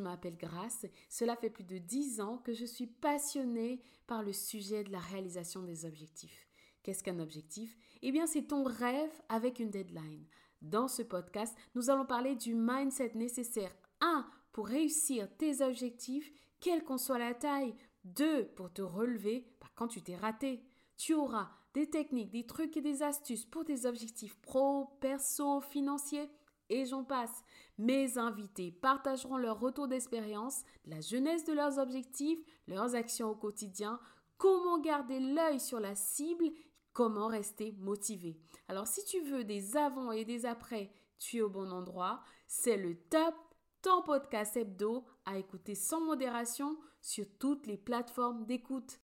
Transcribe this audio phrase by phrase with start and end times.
[0.00, 0.86] je m'appelle Grace.
[1.10, 4.98] Cela fait plus de dix ans que je suis passionnée par le sujet de la
[4.98, 6.48] réalisation des objectifs.
[6.82, 7.76] Qu'est-ce qu'un objectif?
[8.00, 10.24] Eh bien, c'est ton rêve avec une deadline.
[10.62, 16.82] Dans ce podcast, nous allons parler du mindset nécessaire 1 pour réussir tes objectifs, quelle
[16.82, 17.74] qu'en soit la taille,
[18.04, 20.62] 2 pour te relever bah, quand tu t'es raté.
[20.96, 26.30] Tu auras des techniques, des trucs et des astuces pour tes objectifs pro, perso, financiers
[26.70, 27.44] et j'en passe.
[27.76, 34.00] Mes invités partageront leur retour d'expérience, la jeunesse de leurs objectifs, leurs actions au quotidien,
[34.38, 36.46] comment garder l'œil sur la cible,
[36.92, 38.40] comment rester motivé.
[38.68, 42.22] Alors si tu veux des avant et des après, tu es au bon endroit.
[42.46, 43.34] C'est le top,
[43.82, 49.00] ton podcast hebdo à écouter sans modération sur toutes les plateformes d'écoute.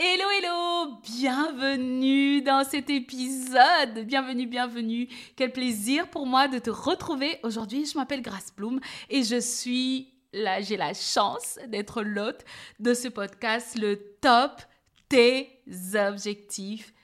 [0.00, 5.08] Hello, hello, bienvenue dans cet épisode, bienvenue, bienvenue.
[5.34, 7.84] Quel plaisir pour moi de te retrouver aujourd'hui.
[7.84, 8.78] Je m'appelle Grace Bloom
[9.10, 12.44] et je suis là, j'ai la chance d'être l'hôte
[12.78, 14.62] de ce podcast, le top
[15.08, 15.60] tes
[15.96, 16.94] objectifs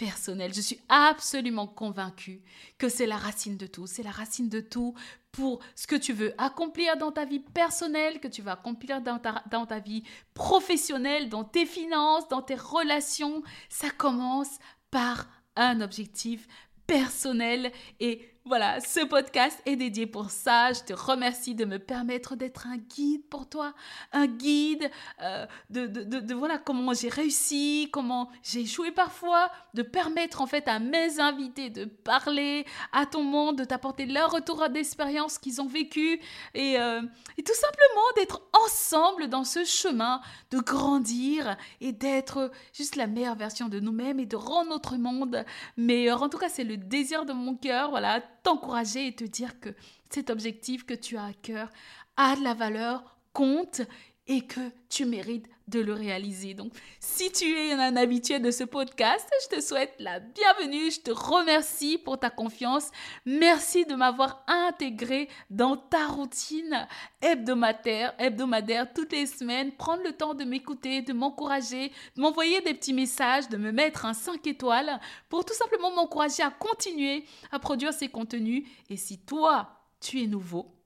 [0.00, 0.54] personnels.
[0.54, 2.40] Je suis absolument convaincue
[2.78, 3.86] que c'est la racine de tout.
[3.86, 4.94] C'est la racine de tout
[5.30, 9.18] pour ce que tu veux accomplir dans ta vie personnelle, que tu vas accomplir dans
[9.18, 13.42] ta, dans ta vie professionnelle, dans tes finances, dans tes relations.
[13.68, 14.58] Ça commence
[14.90, 16.48] par un objectif
[16.86, 20.72] personnel et voilà, ce podcast est dédié pour ça.
[20.72, 23.74] Je te remercie de me permettre d'être un guide pour toi,
[24.12, 29.82] un guide euh, de, de, de, voilà comment j'ai réussi, comment j'ai échoué parfois, de
[29.82, 34.66] permettre en fait à mes invités de parler à ton monde, de t'apporter leur retour
[34.70, 36.18] d'expérience qu'ils ont vécu
[36.54, 37.02] et, euh,
[37.36, 43.36] et tout simplement d'être ensemble dans ce chemin, de grandir et d'être juste la meilleure
[43.36, 45.44] version de nous-mêmes et de rendre notre monde
[45.76, 46.22] meilleur.
[46.22, 49.70] En tout cas, c'est le désir de mon cœur, voilà t'encourager et te dire que
[50.10, 51.70] cet objectif que tu as à cœur
[52.16, 53.82] a de la valeur, compte
[54.30, 56.54] et que tu mérites de le réaliser.
[56.54, 60.88] Donc, si tu es un habitué de ce podcast, je te souhaite la bienvenue.
[60.92, 62.90] Je te remercie pour ta confiance.
[63.26, 66.86] Merci de m'avoir intégré dans ta routine
[67.20, 69.72] hebdomadaire, hebdomadaire toutes les semaines.
[69.72, 74.06] Prendre le temps de m'écouter, de m'encourager, de m'envoyer des petits messages, de me mettre
[74.06, 78.64] un 5 étoiles pour tout simplement m'encourager à continuer à produire ces contenus.
[78.88, 79.70] Et si toi,
[80.00, 80.79] tu es nouveau,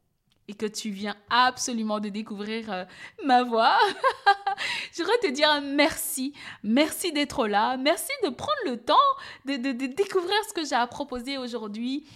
[0.48, 2.84] et que tu viens absolument de découvrir euh,
[3.24, 3.78] ma voix,
[4.92, 6.34] je voudrais te dire merci.
[6.62, 7.76] Merci d'être là.
[7.76, 8.94] Merci de prendre le temps
[9.44, 9.56] de,
[9.86, 12.06] découvrir ce que j'ai à proposer aujourd'hui.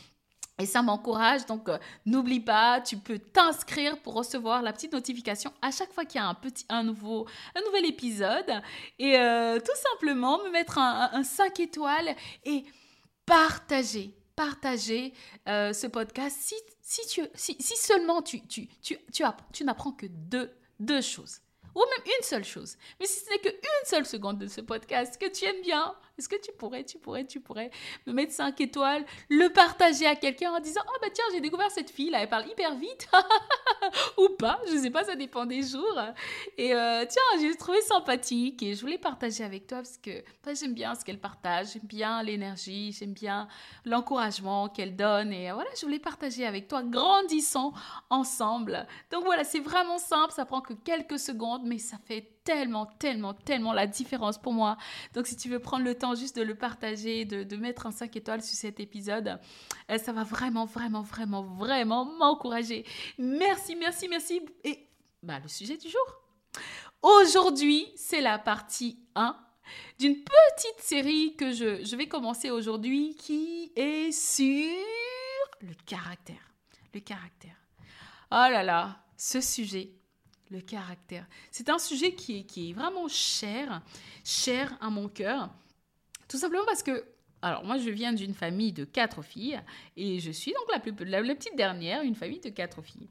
[0.60, 5.52] Et ça m'encourage, donc euh, n'oublie pas, tu peux t'inscrire pour recevoir la petite notification
[5.62, 8.50] à chaque fois qu'il y a un, petit, un, nouveau, un nouvel épisode.
[8.98, 12.12] Et euh, tout simplement me mettre un, un 5 étoiles
[12.44, 12.64] et
[13.24, 15.12] partager partager
[15.48, 16.36] euh, ce podcast.
[16.80, 18.40] Si, seulement tu,
[19.64, 21.40] n'apprends que deux choses,
[21.78, 22.76] ou même une seule chose.
[22.98, 23.52] Mais si ce n'est qu'une
[23.84, 27.24] seule seconde de ce podcast que tu aimes bien, est-ce que tu pourrais, tu pourrais,
[27.24, 27.70] tu pourrais
[28.06, 31.70] me mettre 5 étoiles, le partager à quelqu'un en disant Oh bah tiens, j'ai découvert
[31.70, 33.08] cette fille là, elle parle hyper vite
[34.18, 36.00] ou pas, je sais pas, ça dépend des jours.
[36.56, 40.24] Et euh, tiens, j'ai trouvé sympathique et je voulais partager avec toi parce que
[40.54, 43.46] j'aime bien ce qu'elle partage, j'aime bien l'énergie, j'aime bien
[43.84, 46.82] l'encouragement qu'elle donne et voilà, je voulais partager avec toi.
[46.82, 47.72] Grandissons
[48.10, 48.86] ensemble.
[49.12, 53.34] Donc voilà, c'est vraiment simple, ça prend que quelques secondes, mais ça fait tellement, tellement,
[53.34, 54.76] tellement la différence pour moi.
[55.14, 58.16] Donc, si tu veux prendre le temps juste de le partager, de, mettre un 5
[58.16, 59.38] étoiles sur cet épisode,
[59.90, 62.84] euh, ça va vraiment, vraiment, vraiment, vraiment m'encourager.
[63.18, 64.40] Merci, merci, merci.
[64.64, 64.88] Et
[65.22, 66.22] bah, le sujet du jour.
[67.02, 69.36] Aujourd'hui, c'est la partie 1
[69.98, 74.72] d'une petite série que je, je vais commencer aujourd'hui qui est sur
[75.60, 76.52] le caractère.
[76.94, 77.56] Le caractère.
[78.30, 79.92] Oh là là, ce sujet
[80.50, 81.26] le caractère.
[81.50, 83.82] C'est un sujet qui est, vraiment cher,
[84.24, 85.50] cher à mon cœur.
[86.28, 87.04] Tout simplement parce que,
[87.42, 89.60] alors moi je viens d'une famille de quatre filles
[89.96, 93.08] et je suis donc la, plus, petite dernière, une famille de quatre filles.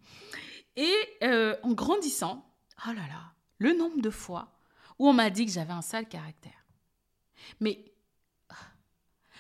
[0.76, 0.94] Et
[1.24, 2.46] euh, en grandissant,
[2.86, 4.54] oh là là, le nombre de fois
[5.00, 6.66] où on m'a dit que j'avais un sale caractère.
[7.60, 7.94] Mais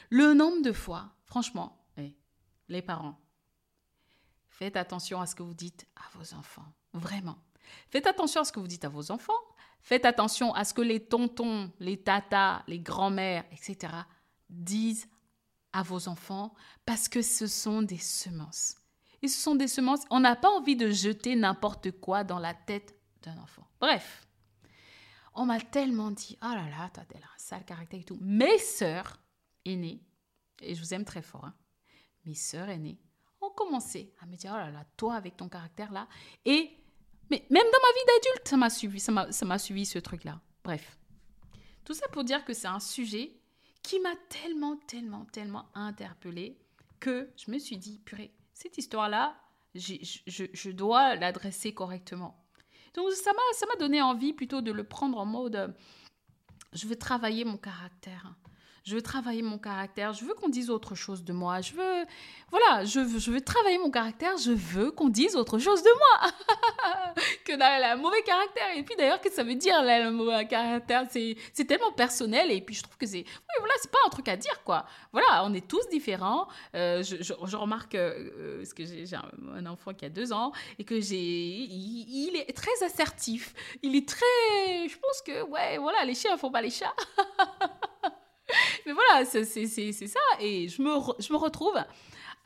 [0.09, 2.15] le nombre de fois, franchement, eh,
[2.69, 3.19] les parents,
[4.49, 6.65] faites attention à ce que vous dites à vos enfants.
[6.94, 7.38] Vraiment.
[7.89, 9.33] Faites attention à ce que vous dites à vos enfants.
[9.81, 13.93] Faites attention à ce que les tontons, les tatas, les grands-mères, etc.
[14.49, 15.07] disent
[15.73, 16.53] à vos enfants
[16.85, 18.75] parce que ce sont des semences.
[19.21, 20.01] Et ce sont des semences.
[20.09, 23.67] On n'a pas envie de jeter n'importe quoi dans la tête d'un enfant.
[23.79, 24.27] Bref,
[25.33, 28.17] on m'a tellement dit Oh là là, t'as un sale caractère et tout.
[28.21, 29.19] Mes sœurs
[29.65, 30.03] aînées,
[30.61, 31.55] et je vous aime très fort, hein,
[32.25, 32.99] mes sœurs aînées
[33.41, 36.07] ont commencé à me dire, oh là là, toi avec ton caractère là.
[36.45, 36.71] Et
[37.29, 40.39] mais même dans ma vie d'adulte, ça m'a suivi, ça m'a suivi ce truc-là.
[40.63, 40.97] Bref.
[41.83, 43.31] Tout ça pour dire que c'est un sujet
[43.81, 46.57] qui m'a tellement, tellement, tellement interpellée
[47.00, 49.38] que je me suis dit, purée, cette histoire-là,
[49.75, 49.94] je,
[50.25, 52.44] je, dois l'adresser correctement.
[52.95, 55.75] Donc ça m'a donné envie plutôt de le prendre en mode,
[56.73, 58.35] je veux travailler mon caractère
[58.87, 62.05] je veux travailler mon caractère, je veux qu'on dise autre chose de moi, je veux,
[62.49, 66.31] voilà, je veux, travailler mon caractère, je veux qu'on dise autre chose de moi
[67.43, 68.77] que le mauvais caractère.
[68.77, 72.75] Et puis d'ailleurs, que ça veut dire le mauvais caractère C'est tellement personnel et puis
[72.75, 74.85] je trouve que c'est, oui, voilà, c'est pas un truc à dire quoi.
[75.11, 76.47] Voilà, on est tous différents.
[76.73, 81.01] Euh, je, remarque euh, parce que j'ai un, enfant qui a deux ans et que
[81.01, 83.53] j'ai, il, est très assertif.
[83.83, 86.95] Il est très, je pense que ouais, voilà, les chiens font pas les chats.
[88.87, 90.19] Mais voilà, c'est ça.
[90.39, 90.89] Et je me,
[91.19, 91.75] je me retrouve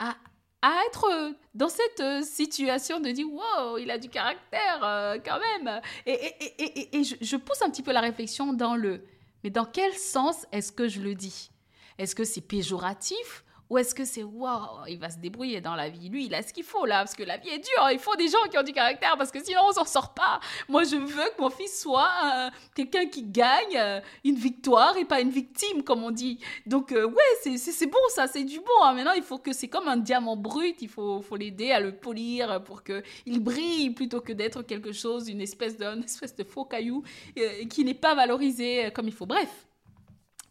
[0.00, 0.16] à,
[0.60, 5.38] à être dans cette euh, situation de dire wow, il a du caractère euh, quand
[5.38, 5.80] même.
[6.04, 9.04] Et, et, et, et je, je, pousse un petit peu la réflexion dans le
[9.44, 11.52] mais dans quel sens est-ce que je le dis?
[11.98, 15.88] Est-ce que c'est péjoratif ou est-ce que c'est waouh, il va se débrouiller dans la
[15.88, 17.88] vie Lui, il a ce qu'il faut là, parce que la vie est dure.
[17.90, 20.40] Il faut des gens qui ont du caractère, parce que sinon on s'en sort pas.
[20.68, 25.06] Moi, je veux que mon fils soit euh, quelqu'un qui gagne euh, une victoire et
[25.06, 26.38] pas une victime, comme on dit.
[26.66, 28.82] Donc, euh, ouais, c'est bon ça, c'est du bon.
[28.82, 28.92] Hein.
[28.92, 30.82] Maintenant, il faut que c'est comme un diamant brut.
[30.82, 35.30] Il faut, faut l'aider à le polir pour qu'il brille plutôt que d'être quelque chose,
[35.30, 37.04] une espèce de, espèce de faux caillou
[37.70, 39.24] qui n'est pas valorisé comme il faut.
[39.24, 39.66] Bref,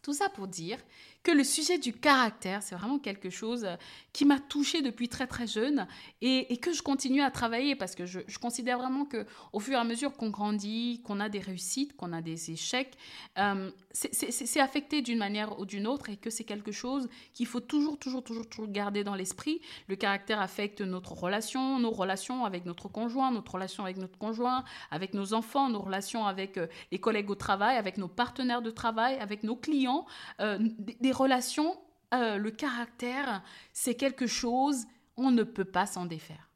[0.02, 0.78] tout ça pour dire
[1.22, 3.76] que le sujet du caractère, c'est vraiment quelque chose euh,
[4.12, 5.86] qui m'a touchée depuis très très jeune
[6.20, 9.76] et, que je continue à travailler parce que je, considère vraiment que au fur et
[9.76, 12.94] à mesure qu'on grandit, qu'on a des réussites, qu'on a des échecs,
[13.38, 17.60] euh, c'est affecté d'une manière ou d'une autre et que c'est quelque chose qu'il faut
[17.60, 19.60] toujours, toujours, toujours, toujours garder dans l'esprit.
[19.86, 24.64] Le caractère affecte notre relation, nos relations avec notre conjoint, notre relation avec notre conjoint,
[24.90, 28.70] avec nos enfants, nos relations avec euh, les collègues au travail, avec nos partenaires de
[28.70, 29.91] travail, avec nos clients,
[30.38, 31.76] des relations,
[32.12, 33.42] euh, le caractère,
[33.72, 34.84] c'est quelque chose,
[35.16, 36.48] on ne peut pas s'en défaire.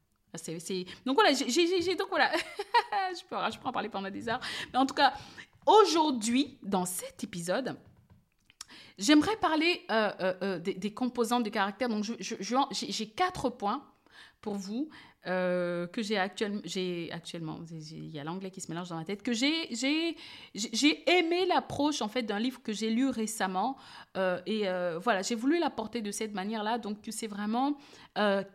[1.05, 2.31] Donc voilà, j'ai, donc voilà,
[3.11, 4.39] je, peux, en parler pendant des heures.
[4.71, 5.13] Mais en tout cas,
[5.65, 7.75] aujourd'hui, dans cet épisode,
[8.99, 10.11] j'aimerais parler euh,
[10.43, 11.89] euh, des, composants du caractère.
[11.89, 13.83] Donc j'ai quatre points
[14.41, 14.89] pour vous
[15.27, 16.17] euh, que j'ai
[16.63, 20.15] j'ai actuellement, il y a l'anglais qui se mélange dans ma tête, que j'ai, j'ai,
[20.53, 23.77] j'ai aimé l'approche en fait d'un livre que j'ai lu récemment
[24.15, 26.77] euh, et euh, voilà, j'ai voulu l'apporter de cette manière-là.
[26.77, 27.77] Donc c'est vraiment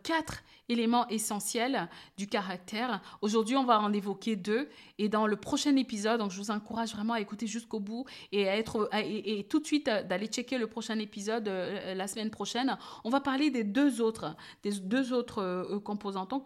[0.03, 3.01] quatre éléments essentiels du caractère.
[3.21, 6.93] Aujourd'hui, on va en évoquer deux et dans le prochain épisode, donc je vous encourage
[6.93, 10.67] vraiment à écouter jusqu'au bout et à être et, tout de suite d'aller checker le
[10.67, 12.77] prochain épisode la semaine prochaine.
[13.03, 16.25] On va parler des deux autres, des deux autres composants.
[16.25, 16.45] Donc,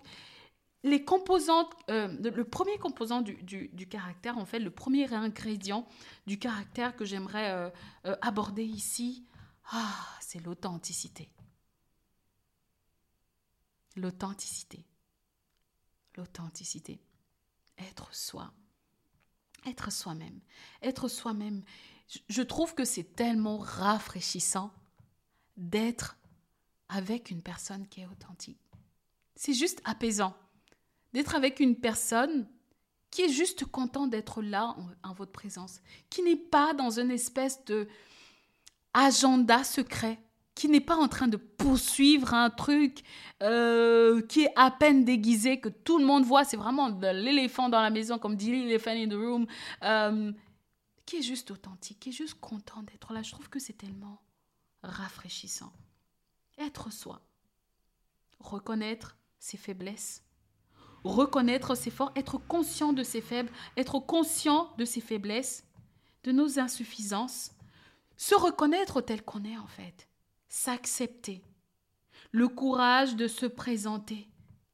[0.83, 5.87] les composantes, euh, le premier composant du, caractère, en fait, le premier ingrédient
[6.25, 7.69] du caractère que j'aimerais euh,
[8.05, 9.25] euh, aborder ici,
[9.71, 11.29] ah, c'est l'authenticité.
[13.97, 14.85] L'authenticité.
[16.15, 17.01] L'authenticité.
[17.77, 18.53] Être soi.
[19.65, 20.39] Être soi-même.
[20.81, 21.63] Être soi-même.
[22.29, 24.71] Je trouve que c'est tellement rafraîchissant
[25.57, 26.15] d'être
[26.89, 28.61] avec une personne qui est authentique.
[29.35, 30.35] C'est juste apaisant
[31.13, 32.47] d'être avec une personne
[33.11, 37.63] qui est juste content d'être là en, votre présence, qui n'est pas dans une espèce
[37.65, 37.87] de
[38.93, 40.19] agenda secret,
[40.57, 43.03] qui n'est pas en train de poursuivre un truc
[43.43, 47.79] euh, qui est à peine déguisé, que tout le monde voit, c'est vraiment l'éléphant dans
[47.79, 49.45] la maison, comme dit l'éléphant in the room,
[49.83, 50.31] euh,
[51.05, 53.21] qui est juste authentique, qui est juste content d'être là.
[53.21, 54.19] Je trouve que c'est tellement
[54.81, 55.71] rafraîchissant.
[56.57, 57.21] Être soi,
[58.39, 60.23] reconnaître ses faiblesses,
[61.03, 65.67] reconnaître ses forces, être conscient de ses faibles, être conscient de ses faiblesses,
[66.23, 67.51] de nos insuffisances,
[68.15, 70.06] se reconnaître tel qu'on est en fait,
[70.49, 71.41] s'accepter,
[72.31, 74.29] le courage de se présenter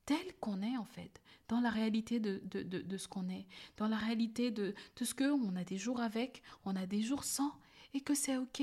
[0.06, 3.46] tel qu'on est en fait, dans la réalité de, de, ce qu'on est,
[3.78, 7.24] dans la réalité de, de ce qu'on a des jours avec, on a des jours
[7.24, 7.54] sans,
[7.94, 8.62] et que c'est ok.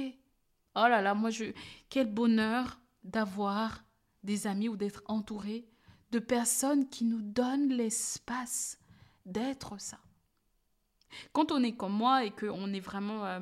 [0.76, 1.52] Oh là là, moi je,
[1.88, 3.84] quel bonheur d'avoir
[4.22, 5.66] des amis ou d'être entouré
[6.10, 8.78] de personnes qui nous donnent l'espace
[9.26, 9.98] d'être ça.
[11.32, 13.24] Quand on est comme moi et qu'on est vraiment...
[13.24, 13.40] Euh,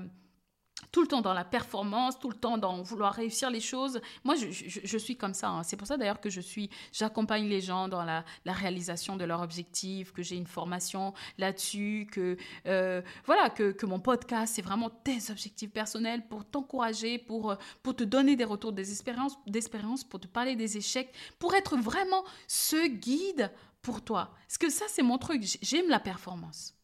[0.92, 4.00] tout le temps dans la performance, tout le temps dans vouloir réussir les choses.
[4.24, 5.48] Moi, je, suis comme ça.
[5.48, 5.62] Hein.
[5.62, 9.42] C'est pour ça d'ailleurs que je suis, j'accompagne les gens dans la, réalisation de leurs
[9.42, 14.90] objectifs, que j'ai une formation là-dessus, que euh, voilà, que, que, mon podcast c'est vraiment
[14.90, 20.20] tes objectifs personnels pour t'encourager, pour pour te donner des retours des expériences, d'expérience, pour
[20.20, 24.30] te parler des échecs, pour être vraiment ce guide pour toi.
[24.46, 25.42] Parce que ça, c'est mon truc.
[25.62, 26.77] J'aime la performance.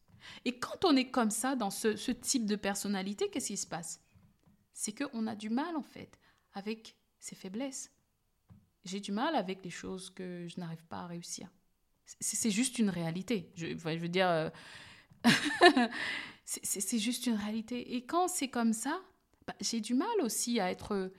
[0.45, 4.01] Et quand on est comme ça, dans ce, type de personnalité, qu'est-ce qui se passe?
[4.73, 6.19] C'est qu'on a du mal, en fait,
[6.53, 7.91] avec ses faiblesses.
[8.83, 11.49] J'ai du mal avec les choses que je n'arrive pas à réussir.
[12.19, 13.51] C'est juste une réalité.
[13.55, 14.49] Je, je veux dire, euh,
[16.45, 17.95] c'est juste une réalité.
[17.95, 19.01] Et quand c'est comme ça,
[19.47, 21.11] bah, j'ai du mal aussi à être...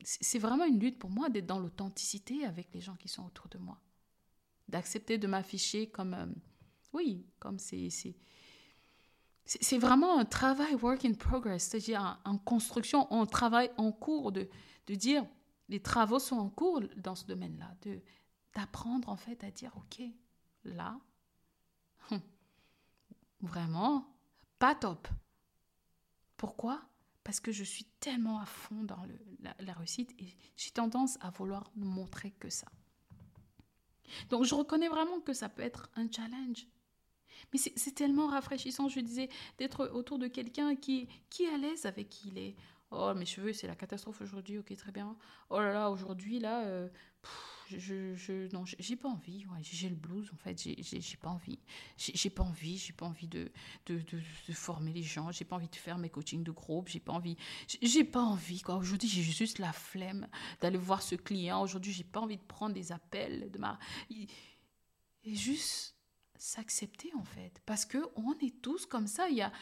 [0.00, 3.48] C'est vraiment une lutte pour moi d'être dans l'authenticité avec les gens qui sont autour
[3.48, 3.80] de moi.
[4.68, 6.14] D'accepter de m'afficher comme...
[6.14, 6.26] Euh,
[6.92, 7.88] oui, comme c'est
[9.44, 14.46] c'est vraiment un travail work in progress, c'est-à-dire en, construction, en travail en cours, de,
[14.86, 15.24] de dire
[15.70, 17.74] les travaux sont en cours dans ce domaine-là,
[18.54, 20.02] d'apprendre en fait à dire ok,
[20.64, 20.98] là,
[23.40, 24.06] vraiment,
[24.58, 25.08] pas top.
[26.36, 26.82] Pourquoi?
[27.24, 29.18] Parce que je suis tellement à fond dans le,
[29.60, 32.68] la, réussite et j'ai tendance à vouloir montrer que ça.
[34.30, 36.66] Donc je reconnais vraiment que ça peut être un challenge.
[37.52, 39.28] Mais c'est tellement rafraîchissant, je disais,
[39.58, 42.56] d'être autour de quelqu'un qui, qui est à l'aise avec qui il est.
[42.90, 45.16] Oh, mes cheveux, c'est la catastrophe aujourd'hui, ok, très bien.
[45.50, 46.88] Oh là là, aujourd'hui, là, euh,
[47.76, 51.58] je, je, non, j'ai pas envie, j'ai le blues, en fait, j'ai pas envie.
[51.98, 53.50] J'ai pas envie, j'ai pas envie de
[53.86, 56.88] de, de, de, former les gens, j'ai pas envie de faire mes coachings de groupe,
[56.88, 57.36] j'ai pas envie,
[57.82, 58.76] j'ai pas envie, quoi.
[58.76, 60.26] Aujourd'hui, j'ai juste la flemme
[60.60, 61.60] d'aller voir ce client.
[61.60, 63.78] Aujourd'hui, j'ai pas envie de prendre des appels de ma.
[64.10, 65.97] Et juste
[66.38, 67.60] s'accepter en fait.
[67.66, 69.28] Parce que on est tous comme ça.
[69.28, 69.52] Il y a...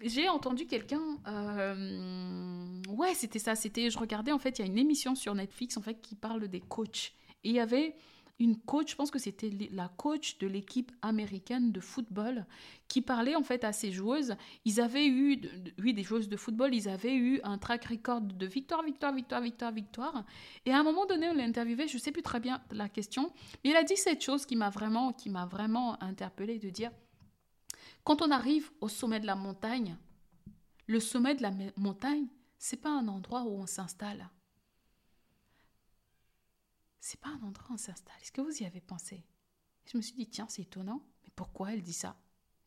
[0.00, 4.66] J'ai entendu quelqu'un, euh, ouais, c'était ça, c'était, je regardais en fait, il y a
[4.66, 7.12] une émission sur Netflix en fait qui parle des coachs.
[7.44, 7.94] Et il y avait
[8.38, 12.46] une coach, je pense que c'était la coach de l'équipe américaine de football,
[12.88, 14.34] qui parlait en fait à ces joueuses.
[14.64, 15.40] Ils avaient eu,
[15.78, 19.40] oui, des joueuses de football, ils avaient eu un track record de victoire, victoire, victoire,
[19.40, 20.24] victoire, victoire.
[20.66, 22.88] Et à un moment donné, on l'a interviewé, je ne sais plus très bien la
[22.88, 25.14] question, mais il a dit cette chose qui m'a vraiment,
[25.48, 26.90] vraiment interpellée de dire,
[28.04, 29.96] quand on arrive au sommet de la montagne,
[30.86, 32.26] le sommet de la montagne,
[32.58, 34.28] c'est pas un endroit où on s'installe
[37.02, 38.14] c'est pas un endroit où on s'installe.
[38.22, 39.24] Est-ce que vous y avez pensé?
[39.86, 41.04] Je me suis dit, tiens, c'est étonnant.
[41.24, 42.16] Mais pourquoi elle dit ça?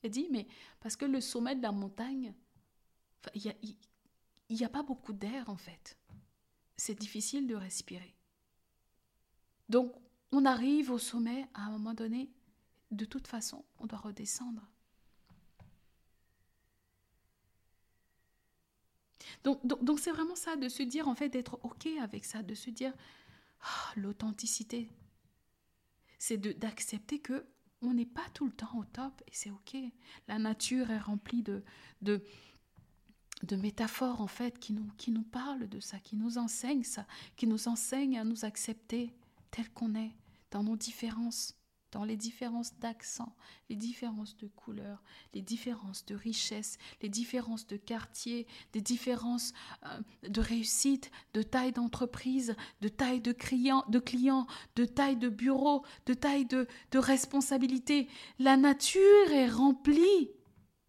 [0.04, 0.46] Elle dit, mais
[0.82, 2.34] parce que le sommet de la montagne,
[3.34, 3.56] il n'y a,
[4.50, 5.98] y a pas beaucoup d'air en fait.
[6.76, 8.14] C'est difficile de respirer.
[9.70, 9.96] Donc,
[10.34, 12.30] on arrive au sommet à un moment donné.
[12.92, 14.70] De toute façon, on doit redescendre.
[19.44, 22.70] Donc, c'est vraiment ça, de se dire, en fait, d'être OK avec ça, de se
[22.70, 22.94] dire,
[23.66, 24.90] ah, l'authenticité.
[26.20, 27.46] C'est d'accepter que
[27.82, 29.78] on n'est pas tout le temps au top et c'est ok.
[30.28, 31.64] La nature est remplie de,
[33.52, 37.06] métaphores en fait qui nous, qui nous parlent de ça, qui nous enseignent ça,
[37.36, 39.14] qui nous enseignent à nous accepter
[39.52, 40.16] tel qu'on est,
[40.52, 41.56] dans nos différences
[41.96, 43.34] dans les différences d'accent,
[43.70, 45.02] les différences de couleurs,
[45.34, 49.54] les différences de richesse, les différences de quartier, des différences
[49.86, 56.14] euh, de réussite, de taille d'entreprise, de taille de clients, de taille de bureau, de
[56.14, 58.10] taille de, de responsabilité.
[58.40, 60.32] La nature est remplie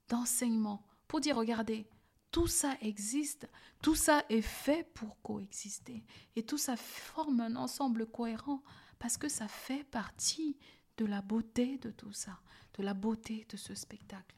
[0.08, 1.86] d'enseignements pour dire, regardez,
[2.32, 3.48] tout ça existe,
[3.80, 6.02] tout ça est fait pour coexister.
[6.34, 8.64] Et tout ça forme un ensemble cohérent
[8.98, 10.56] parce que ça fait partie
[10.96, 12.40] de la beauté de tout ça,
[12.74, 14.36] de la beauté de ce spectacle.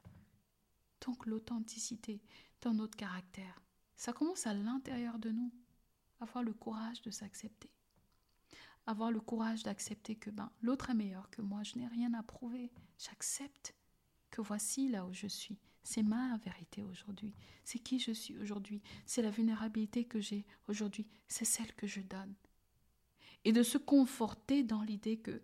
[1.07, 2.21] Donc l'authenticité
[2.61, 3.63] dans notre caractère,
[3.97, 5.53] ça commence à l'intérieur de nous.
[6.21, 7.71] Avoir le courage de s'accepter.
[8.87, 12.23] Avoir le courage d'accepter que ben, l'autre est meilleur que moi, je n'ai rien à
[12.23, 12.73] prouver.
[12.99, 13.75] J'accepte
[14.31, 15.59] que voici là où je suis.
[15.85, 17.35] C'est ma vérité aujourd'hui.
[17.65, 18.83] C'est qui je suis aujourd'hui.
[19.07, 21.07] C'est la vulnérabilité que j'ai aujourd'hui.
[21.29, 22.35] C'est celle que je donne.
[23.45, 25.43] Et de se conforter dans l'idée que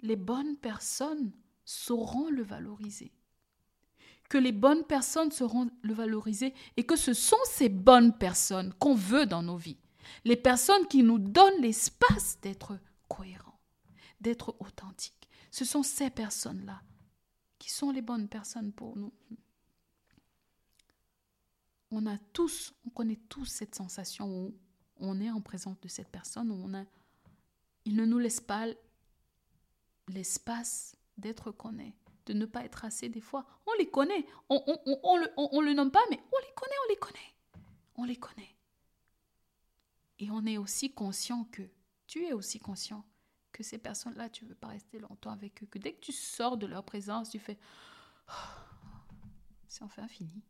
[0.00, 1.32] les bonnes personnes
[1.64, 3.12] sauront le valoriser.
[4.28, 8.94] Que les bonnes personnes sauront le valoriser et que ce sont ces bonnes personnes qu'on
[8.94, 9.78] veut dans nos vies.
[10.24, 12.78] Les personnes qui nous donnent l'espace d'être
[13.08, 13.58] cohérents,
[14.20, 15.28] d'être authentiques.
[15.50, 16.82] Ce sont ces personnes-là
[17.58, 19.12] qui sont les bonnes personnes pour nous.
[21.90, 24.54] On a tous, on connaît tous cette sensation où
[25.00, 26.84] on est en présence de cette personne, où on a,
[27.86, 28.66] il ne nous laisse pas
[30.08, 31.94] l'espace d'être connu,
[32.26, 33.46] de ne pas être assez des fois.
[33.66, 36.54] On les connaît, on, on, le, nomme pas, mais on les
[36.96, 37.34] connaît.
[37.96, 38.54] On les connaît.
[40.20, 41.62] Et on est aussi conscient que,
[42.06, 43.04] tu es aussi conscient
[43.52, 46.12] que ces personnes-là, tu ne veux pas rester longtemps avec eux, que dès que tu
[46.12, 47.58] sors de leur présence, tu fais,
[49.68, 50.42] c'est enfin fini.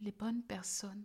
[0.00, 1.04] Les bonnes personnes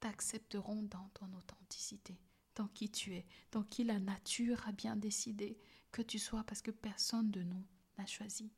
[0.00, 2.18] t'accepteront dans ton authenticité,
[2.54, 5.58] dans qui tu es, dans qui la nature a bien décidé
[5.90, 7.64] que tu sois, parce que personne de nous
[7.98, 8.50] n'a choisi.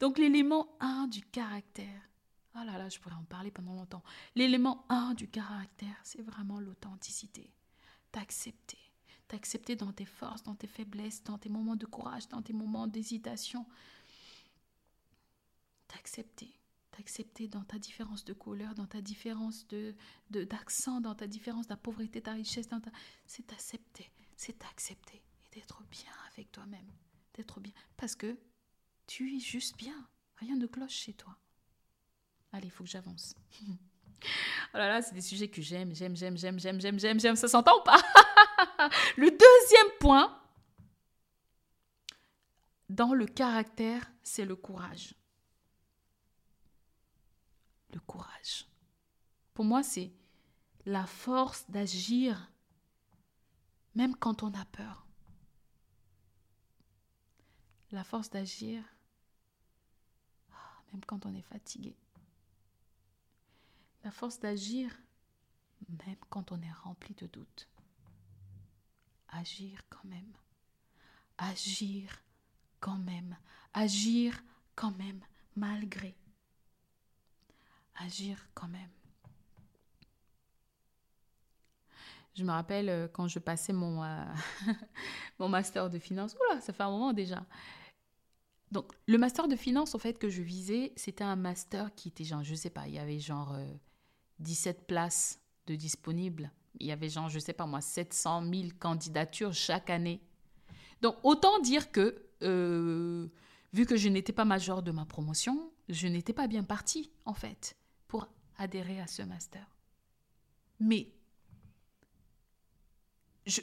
[0.00, 2.10] Donc l'élément 1 du caractère,
[2.54, 4.02] oh là là, je pourrais en parler pendant longtemps.
[4.34, 7.52] L'élément 1 du caractère, c'est vraiment l'authenticité.
[8.12, 8.78] T'accepter.
[9.28, 12.86] T'accepter dans tes forces, dans tes faiblesses, dans tes moments de courage, dans tes moments
[12.86, 13.66] d'hésitation.
[15.88, 16.52] T'accepter.
[16.96, 19.66] T'accepter dans ta différence de couleur, dans ta différence
[20.30, 22.68] d'accent, dans ta différence de la pauvreté, ta richesse.
[22.68, 22.80] Ta...
[23.26, 24.10] C'est t'accepter.
[24.36, 26.90] C'est t'accepter et d'être bien avec toi-même.
[27.34, 27.72] D'être bien.
[27.96, 28.38] Parce que
[29.06, 30.08] tu es juste bien.
[30.36, 31.36] Rien ne cloche chez toi.
[32.52, 33.34] Allez, il faut que j'avance.
[33.62, 37.36] oh là là, c'est des sujets que j'aime, j'aime, j'aime, j'aime, j'aime, j'aime, j'aime, j'aime.
[37.36, 38.00] Ça s'entend ou pas?
[39.18, 40.40] Le deuxième point
[42.88, 45.14] dans le caractère, c'est le courage.
[48.00, 48.66] Courage.
[49.54, 50.12] Pour moi, c'est
[50.84, 52.50] la force d'agir
[53.94, 55.06] même quand on a peur.
[57.90, 58.84] La force d'agir
[60.92, 61.96] même quand on est fatigué.
[64.04, 64.96] La force d'agir,
[65.88, 67.68] même quand on est rempli de doutes.
[69.28, 70.32] Agir quand même.
[71.38, 72.22] Agir
[72.80, 73.36] quand même.
[73.74, 74.42] Agir
[74.74, 75.20] quand même,
[75.56, 76.16] malgré.
[78.04, 78.90] Agir quand même.
[82.34, 84.24] Je me rappelle euh, quand je passais mon, euh,
[85.38, 86.34] mon master de finance.
[86.34, 87.46] Oula, ça fait un moment déjà.
[88.72, 92.24] Donc, le master de finance, en fait, que je visais, c'était un master qui était
[92.24, 93.56] genre, je sais pas, il y avait genre
[94.40, 96.50] 17 euh, places de disponibles.
[96.78, 100.20] Il y avait genre, je sais pas moi, 700 000 candidatures chaque année.
[101.00, 103.28] Donc, autant dire que, euh,
[103.72, 107.34] vu que je n'étais pas major de ma promotion, je n'étais pas bien partie, en
[107.34, 107.76] fait,
[108.08, 109.66] pour adhérer à ce master.
[110.80, 111.12] Mais,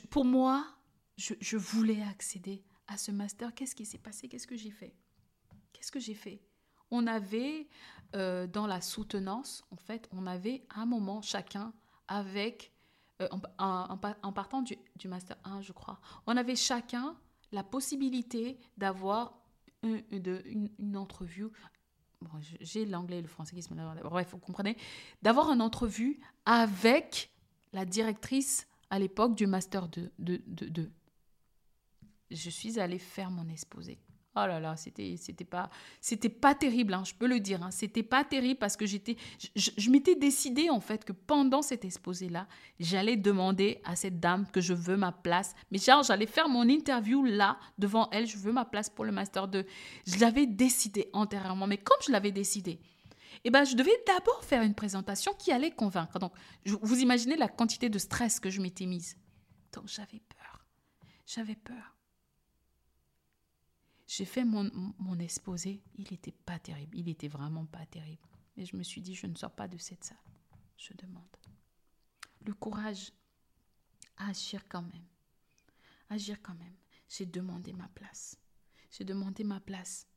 [0.10, 0.66] pour moi,
[1.18, 4.28] je voulais accéder à ce master, qu'est-ce qui s'est passé?
[4.28, 4.96] Qu'est-ce que j'ai fait?
[5.72, 6.42] Qu'est-ce que j'ai fait?
[6.92, 7.68] On avait,
[8.16, 11.74] euh, dans la soutenance, en fait, on avait un moment chacun
[12.08, 12.72] avec,
[13.22, 13.28] euh,
[13.58, 14.78] en, partant du,
[15.08, 17.18] master 1, je crois, on avait chacun
[17.52, 19.40] la possibilité d'avoir
[19.84, 21.50] une, une, une, entrevue.
[22.62, 24.02] J'ai l'anglais et le français qui se mélangent.
[24.04, 24.78] Bref, vous comprenez
[25.22, 27.32] D'avoir une entrevue avec
[27.74, 30.92] la directrice à l'époque du master 2, de, de, de,
[32.30, 34.00] je suis allée faire mon exposé.
[34.36, 35.70] Oh là là, c'était c'était pas
[36.02, 37.62] c'était pas terrible, hein, je peux le dire.
[37.62, 37.70] Hein.
[37.70, 39.16] C'était pas terrible parce que j'étais
[39.56, 42.48] je, m'étais décidée en fait que pendant cet exposé là,
[42.80, 45.54] j'allais demander à cette dame que je veux ma place.
[45.70, 49.12] Mais genre j'allais faire mon interview là devant elle, je veux ma place pour le
[49.12, 49.66] master 2.
[50.08, 52.80] Je l'avais décidé antérieurement, mais comme je l'avais décidé,
[53.44, 56.18] eh ben, je devais d'abord faire une présentation qui allait convaincre.
[56.18, 56.34] Donc,
[56.66, 59.18] vous imaginez la quantité de stress que je m'étais mise.
[59.74, 60.66] Donc, j'avais peur.
[61.26, 61.96] J'avais peur.
[64.16, 68.22] J'ai fait mon, exposé, il n'était pas terrible, il était vraiment pas terrible.
[68.58, 70.22] Et je me suis dit, je ne sors pas de cette salle.
[70.78, 71.36] Je demande.
[72.46, 73.12] Le courage
[74.18, 75.08] à agir quand même.
[76.12, 76.76] Agir quand même.
[77.10, 78.38] J'ai demandé ma place.
[78.92, 80.08] J'ai demandé ma place.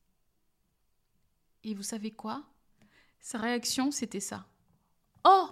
[1.65, 2.45] Et vous savez quoi?
[3.19, 4.47] Sa réaction, c'était ça.
[5.25, 5.49] Oh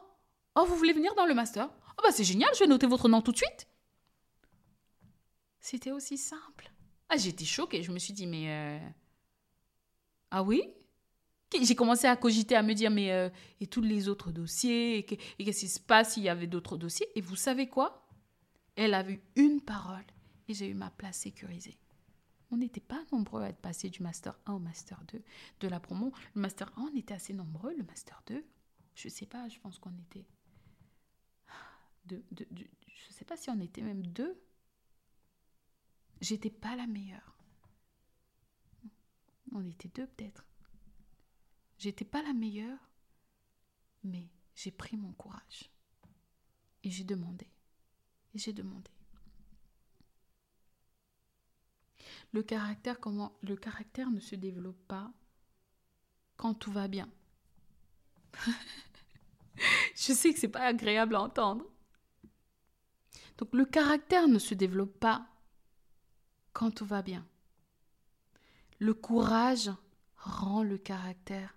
[0.54, 1.70] Oh, vous voulez venir dans le master?
[1.96, 3.66] Oh, bah c'est génial, je vais noter votre nom tout de suite.
[5.60, 6.73] C'était aussi simple.
[7.08, 7.82] Ah, j'étais choquée.
[7.82, 8.50] Je me suis dit, mais.
[8.50, 8.88] Euh,
[10.30, 10.62] ah oui?
[11.62, 13.12] J'ai commencé à cogiter, à me dire, mais.
[13.12, 13.28] Euh,
[13.60, 14.98] et tous les autres dossiers?
[14.98, 16.14] Et qu'est-ce qui se passe?
[16.14, 18.06] S'il y avait d'autres dossiers Et vous savez quoi?
[18.76, 20.04] Elle a eu une parole
[20.48, 21.78] et j'ai eu ma place sécurisée.
[22.50, 25.22] On n'était pas nombreux à être passés du Master 1 au Master 2
[25.60, 26.12] de la promo.
[26.34, 27.74] Le Master 1, on était assez nombreux.
[27.76, 28.44] Le Master 2,
[28.94, 30.26] je ne sais pas, je pense qu'on était.
[32.10, 34.36] Je ne sais pas si on était même deux
[36.24, 37.36] J'étais pas la meilleure.
[39.52, 40.46] On était deux peut-être.
[41.76, 42.78] J'étais pas la meilleure,
[44.04, 45.70] mais j'ai pris mon courage.
[46.82, 47.46] Et j'ai demandé.
[48.32, 48.90] Et j'ai demandé.
[52.32, 55.12] Le caractère, comment Le caractère ne se développe pas
[56.38, 57.10] quand tout va bien.
[59.94, 61.66] Je sais que c'est pas agréable à entendre.
[63.36, 65.28] Donc le caractère ne se développe pas
[66.54, 67.26] quand tout va bien.
[68.78, 69.70] Le courage,
[70.16, 71.54] rend le caractère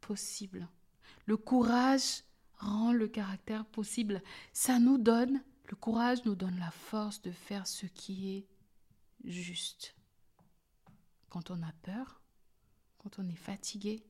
[0.00, 0.68] possible.
[1.26, 2.24] Le courage
[2.58, 4.22] rend le caractère possible.
[4.52, 8.48] Ça nous donne, le courage nous donne la force de faire ce qui est
[9.24, 9.94] juste.
[11.28, 12.20] Quand on a peur,
[12.98, 14.04] quand on est fatigué,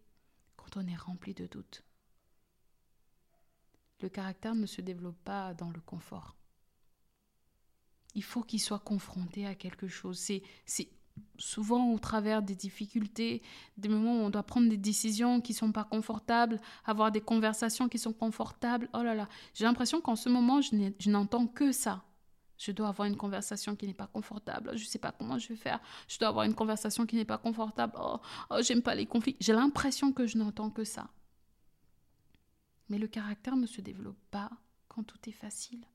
[0.57, 1.85] quand on est rempli de doutes.
[4.01, 6.40] Le caractère ne se développe pas dans le confort.
[8.15, 10.19] Il faut qu'il soit confronté à quelque chose.
[10.19, 10.43] C'est,
[11.39, 13.43] souvent au travers des difficultés,
[13.77, 17.21] des moments où on doit prendre des décisions qui ne sont pas confortables, avoir des
[17.21, 18.89] conversations qui sont confortables.
[18.95, 22.05] Oh là là, j'ai l'impression qu'en ce moment, je n'entends que ça.
[22.59, 24.77] Je dois avoir une conversation qui n'est pas confortable.
[24.77, 25.81] Je ne sais pas comment je vais faire.
[26.09, 27.95] Je dois avoir une conversation qui n'est pas confortable.
[27.99, 28.19] Oh,
[28.51, 29.37] oh j'aime pas les conflits.
[29.41, 31.09] J'ai l'impression que je n'entends que ça.
[32.91, 34.51] Mais le caractère ne se développe pas
[34.89, 35.87] quand tout est facile,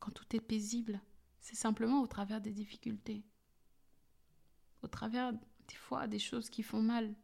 [0.00, 1.00] quand tout est paisible.
[1.42, 3.22] C'est simplement au travers des difficultés
[4.82, 7.14] au travers des fois des choses qui font mal.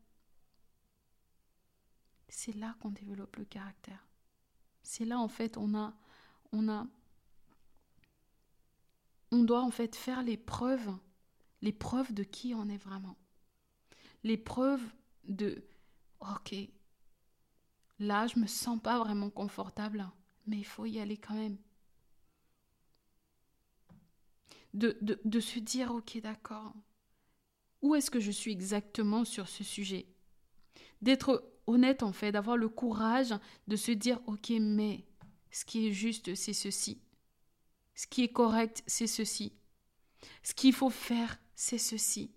[2.28, 4.06] C'est là qu'on développe le caractère.
[4.82, 5.94] C'est là en fait on a
[6.52, 6.86] on a
[9.30, 10.90] on doit en fait faire les preuves,
[11.60, 13.16] les preuves de qui on est vraiment.
[14.22, 14.84] Les preuves
[15.24, 15.62] de
[16.20, 16.54] OK.
[17.98, 20.08] Là, je me sens pas vraiment confortable,
[20.46, 21.58] mais il faut y aller quand même.
[24.78, 26.72] De, se dire, ok, d'accord,
[27.82, 30.06] où est-ce que je suis exactement sur ce sujet?
[31.02, 33.34] D'être honnête en fait, d'avoir le courage
[33.66, 35.04] de se dire ok mais
[35.50, 37.00] ce qui est juste c'est ceci.
[37.94, 39.52] Ce qui est correct c'est ceci.
[40.42, 42.32] Ce qu'il faut faire c'est ceci.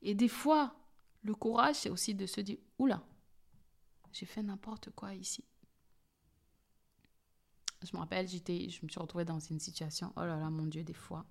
[0.00, 0.74] Et des fois,
[1.22, 3.02] le courage c'est aussi de se dire oula,
[4.12, 5.44] j'ai fait n'importe quoi ici.
[7.84, 10.66] Je me rappelle, j'étais, je me suis retrouvée dans une situation, oh là là, mon
[10.66, 11.24] Dieu, des fois.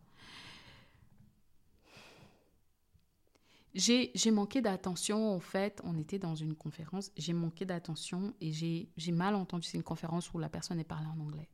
[3.77, 9.11] J'ai, manqué d'attention, en fait, on était dans une conférence, j'ai manqué d'attention et j'ai,
[9.11, 11.47] mal entendu, c'est une conférence où la personne est parlée en anglais.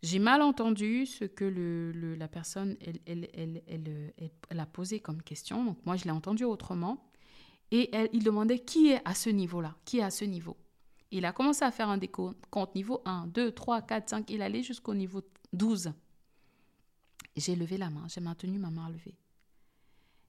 [0.00, 3.00] J'ai mal entendu ce que le, la personne, elle,
[3.34, 4.12] elle, elle,
[4.48, 7.04] elle, a posé comme question, donc moi je l'ai entendu autrement,
[7.72, 10.56] et il demandait qui est à ce niveau-là, qui est à ce niveau.
[11.10, 14.30] Il a commencé à faire un décompte niveau 1, 2, 3, 4, 5.
[14.30, 15.92] Il allait jusqu'au niveau 12.
[17.36, 19.16] J'ai levé la main, j'ai maintenu ma main levée.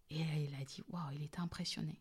[0.10, 2.00] Et il a dit, waouh, il était impressionné.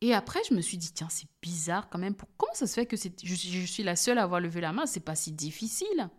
[0.00, 2.14] Et après, je me suis dit, tiens, c'est bizarre quand même.
[2.36, 4.86] Comment ça se fait que je, je suis la seule à avoir levé la main?
[4.86, 6.10] C'est pas si difficile.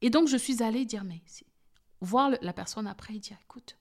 [0.00, 1.22] Et donc, je suis allée dire, mais
[2.00, 3.76] voir la personne après et dire, écoute,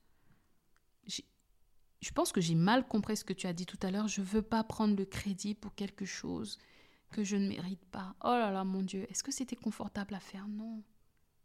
[2.01, 4.07] je pense que j'ai mal compris ce que tu as dit tout à l'heure.
[4.07, 6.57] Je ne veux pas prendre le crédit pour quelque chose
[7.11, 8.15] que je ne mérite pas.
[8.23, 10.47] Oh là là, mon Dieu, est-ce que c'était confortable à faire?
[10.47, 10.83] Non.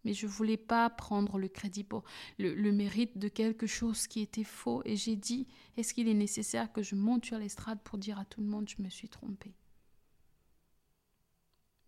[0.05, 2.05] Mais je ne voulais pas prendre le crédit pour
[2.39, 4.83] le, mérite de quelque chose qui était faux.
[4.85, 8.25] Et j'ai dit, est-ce qu'il est nécessaire que je monte sur l'estrade pour dire à
[8.25, 9.55] tout le monde, je me suis trompée?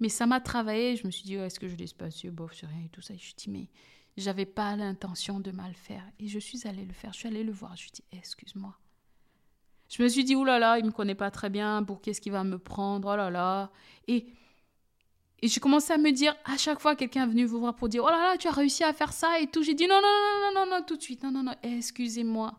[0.01, 0.97] Mais ça m'a travaillé.
[0.97, 3.03] Je me suis dit, oh, est-ce que je laisse passer Bof, c'est rien et tout
[3.03, 3.15] ça.
[3.15, 3.69] Et je me suis dit, mais
[4.17, 6.05] j'avais pas l'intention de mal faire.
[6.19, 7.13] Et je suis allée le faire.
[7.13, 7.77] Je suis allée le voir.
[7.77, 8.75] Je lui ai dit, excuse-moi.
[9.89, 11.83] Je me suis dit, oulala, là là, il me connaît pas très bien.
[11.85, 13.09] Pour qu'est-ce qu'il va me prendre?
[13.13, 13.71] Oh là là.
[14.09, 14.27] Et,
[15.43, 17.89] et j'ai commencé à me dire, à chaque fois, quelqu'un est venu vous voir pour
[17.89, 19.63] dire, oh là là, tu as réussi à faire ça et tout.
[19.63, 21.23] J'ai dit, non, non, non, non, non, non, tout de suite.
[21.23, 22.55] Non, non, non, excusez-moi.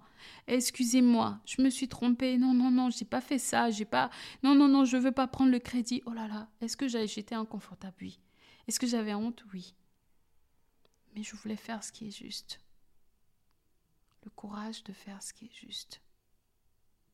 [0.48, 2.38] Excusez-moi, je me suis trompée.
[2.38, 3.72] Non, non, non, j'ai pas fait ça.
[3.72, 4.10] J'ai pas.
[4.44, 6.02] Non, non, non, je veux pas prendre le crédit.
[6.06, 7.96] Oh là là, est-ce que j'étais inconfortable?
[8.02, 8.20] Oui.
[8.68, 9.44] Est-ce que j'avais honte?
[9.54, 9.74] Oui
[11.18, 12.60] mais je voulais faire ce qui est juste.
[14.24, 16.00] Le courage de faire ce qui est juste.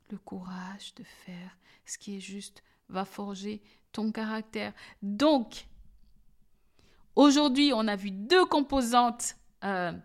[0.10, 3.63] Le courage de faire ce qui est juste va forger
[3.94, 4.74] ton caractère.
[5.02, 5.68] Donc,
[7.16, 9.98] aujourd'hui, on a vu deux composantes euh,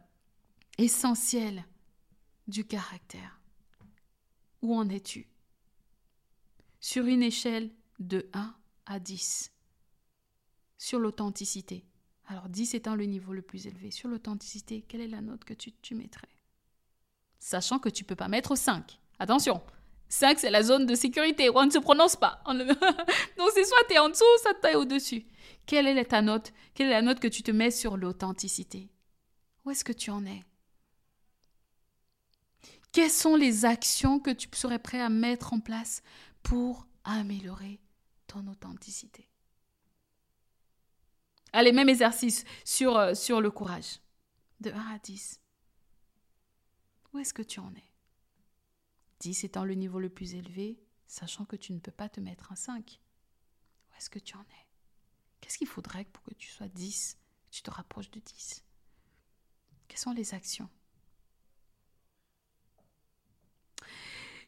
[0.78, 1.64] essentielles
[2.46, 3.40] du caractère.
[4.62, 5.28] Où en es-tu?
[6.78, 8.54] Sur une échelle de 1
[8.86, 9.52] à 10.
[10.76, 11.84] Sur l'authenticité.
[12.30, 13.90] Alors 10 étant le niveau le plus élevé.
[13.90, 16.28] Sur l'authenticité, quelle est la note que tu, mettrais?
[17.38, 18.98] Sachant que tu peux pas mettre 5.
[19.18, 19.62] Attention,
[20.10, 22.42] 5 c'est la zone de sécurité on ne se prononce pas.
[22.46, 25.26] Donc c'est soit tu es en dessous, soit tu es au-dessus.
[25.64, 26.52] Quelle est ta note?
[26.74, 28.90] Quelle est la note que tu te mets sur l'authenticité?
[29.64, 30.44] Où est-ce que tu en es?
[32.92, 36.02] Quelles sont les actions que tu serais prêt à mettre en place
[36.42, 37.80] pour améliorer
[38.26, 39.28] ton authenticité?
[41.52, 44.00] Ah, Allez, même exercice sur, euh, sur le courage.
[44.60, 45.40] De 1 à 10.
[47.12, 47.92] Où est-ce que tu en es?
[49.20, 52.52] 10 étant le niveau le plus élevé, sachant que tu ne peux pas te mettre
[52.52, 53.00] un 5.
[53.90, 54.66] Où est-ce que tu en es?
[55.40, 57.18] Qu'est-ce qu'il faudrait pour que tu sois 10
[57.50, 58.64] Tu te rapproches de 10.
[59.88, 60.68] Quelles sont les actions?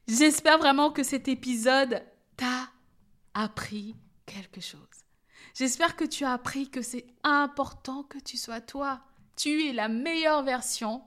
[0.06, 2.04] J'espère vraiment que cet épisode
[2.36, 2.68] t'a
[3.34, 4.80] appris quelque chose.
[5.54, 9.02] J'espère que tu as appris que c'est important que tu sois toi.
[9.36, 11.02] Tu es la meilleure version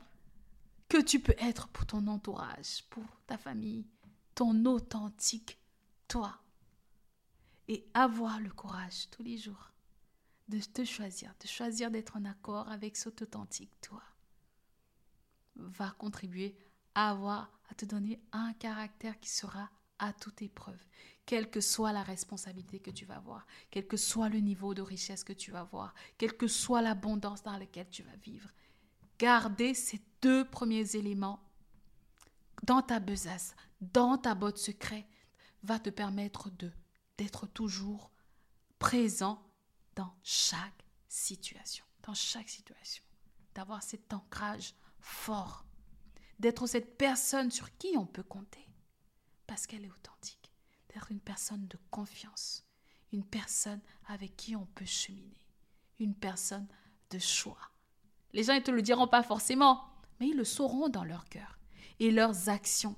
[0.89, 3.86] que tu peux être pour ton entourage, pour ta famille,
[4.36, 5.58] ton authentique
[6.08, 6.38] toi.
[7.67, 9.72] Et avoir le courage tous les jours
[10.50, 14.04] de te choisir, de choisir d'être en accord avec cet authentique toi,
[15.56, 16.56] va contribuer
[16.96, 19.69] à avoir, à te donner un caractère qui sera
[20.00, 20.86] à toute épreuve,
[21.26, 24.82] quelle que soit la responsabilité que tu vas avoir, quel que soit le niveau de
[24.82, 28.50] richesse que tu vas avoir, quelle que soit l'abondance dans laquelle tu vas vivre.
[29.20, 31.40] Garder ces deux premiers éléments
[32.64, 35.06] dans ta besace, dans ta botte secrète,
[35.64, 36.50] va te permettre
[37.18, 38.12] d'être toujours
[38.80, 39.42] présent
[39.96, 43.04] dans chaque situation, dans chaque situation,
[43.56, 45.66] d'avoir cet ancrage fort,
[46.40, 48.68] d'être cette personne sur qui on peut compter,
[49.48, 50.43] parce qu'elle est authentique,
[50.94, 52.66] d'être une personne de confiance,
[53.12, 55.48] une personne avec qui on peut cheminer,
[56.00, 56.68] une personne
[57.10, 57.72] de choix.
[58.34, 59.84] Les gens ne te le diront pas forcément,
[60.20, 61.60] mais ils le sauront dans leur cœur.
[62.00, 62.96] Et leurs actions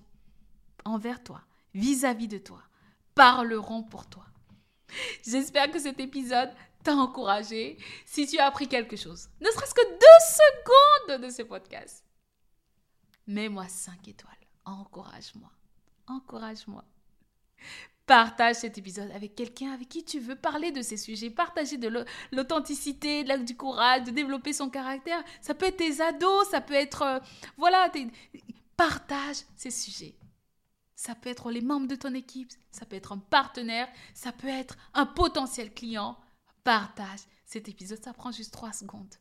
[0.86, 1.42] envers toi,
[1.74, 2.64] vis-à-vis de toi,
[3.14, 4.26] parleront pour toi.
[5.26, 6.52] J'espère que cet épisode
[6.84, 7.78] t'a encouragé.
[8.06, 12.06] Si tu as appris quelque chose, ne serait-ce que deux secondes de ce podcast,
[13.28, 14.34] mets-moi cinq étoiles.
[14.64, 15.52] Encourage-moi.
[16.08, 16.86] Encourage-moi.
[18.06, 22.06] Partage cet épisode avec quelqu'un avec qui tu veux parler de ces sujets, partager de
[22.32, 25.24] l'authenticité, du courage, de développer son caractère.
[25.42, 27.02] Ça peut être tes ados, ça peut être...
[27.02, 27.20] Euh,
[27.58, 27.92] voilà,
[28.78, 30.16] partage ces sujets.
[30.96, 34.48] Ça peut être les membres de ton équipe, ça peut être un partenaire, ça peut
[34.48, 36.16] être un potentiel client.
[36.64, 39.16] Partage cet épisode, ça prend juste trois secondes.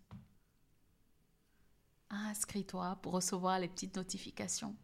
[2.10, 4.76] Inscris-toi pour recevoir les petites notifications.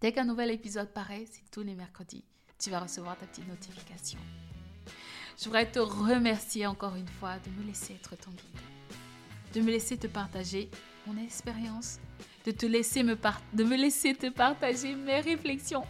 [0.00, 2.24] Dès qu'un nouvel épisode paraît, c'est tous les mercredis
[2.62, 4.20] tu vas recevoir ta petite notification.
[5.36, 9.72] Je voudrais te remercier encore une fois de me laisser être ton guide, de me
[9.72, 10.70] laisser te partager
[11.06, 11.98] mon expérience,
[12.46, 13.18] de te laisser me
[13.52, 15.84] de me laisser te partager mes réflexions,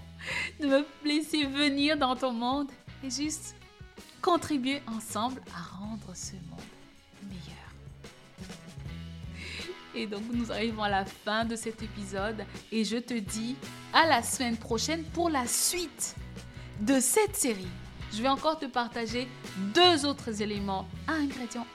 [0.60, 2.70] de me laisser venir dans ton monde
[3.04, 3.54] et juste
[4.22, 6.72] contribuer ensemble à rendre ce monde
[7.28, 7.52] meilleur.
[9.94, 13.56] Et donc nous arrivons à la fin de cet épisode et je te dis
[13.92, 16.16] à la semaine prochaine pour la suite
[16.80, 17.68] de cette série,
[18.12, 19.28] je vais encore te partager
[19.74, 21.66] deux autres éléments, ingrédients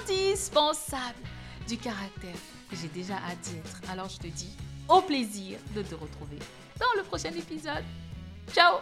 [0.00, 1.14] indispensables
[1.68, 2.36] du caractère
[2.70, 3.62] que j'ai déjà à dire.
[3.90, 4.56] Alors je te dis
[4.88, 6.38] au plaisir de te retrouver
[6.78, 7.84] dans le prochain épisode.
[8.52, 8.78] Ciao